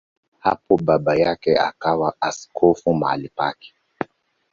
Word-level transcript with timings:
Hapo 0.39 0.77
baba 0.77 1.15
yake 1.15 1.57
akawa 1.59 2.13
askofu 2.21 2.93
mahali 2.93 3.29
pake. 3.35 3.73